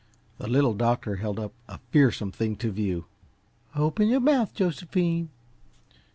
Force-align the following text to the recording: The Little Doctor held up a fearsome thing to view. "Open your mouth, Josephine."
The 0.39 0.47
Little 0.47 0.73
Doctor 0.73 1.17
held 1.17 1.39
up 1.39 1.53
a 1.67 1.77
fearsome 1.91 2.31
thing 2.31 2.55
to 2.55 2.71
view. 2.71 3.05
"Open 3.75 4.07
your 4.07 4.19
mouth, 4.19 4.51
Josephine." 4.51 5.29